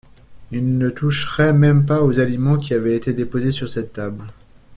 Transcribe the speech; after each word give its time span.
Il 0.49 0.79
ne 0.79 0.89
toucherait 0.89 1.53
même 1.53 1.85
pas 1.85 2.01
aux 2.01 2.19
aliments 2.19 2.57
qui 2.57 2.73
avaient 2.73 2.95
été 2.95 3.13
déposés 3.13 3.51
sur 3.51 3.69
cette 3.69 3.93
table... 3.93 4.23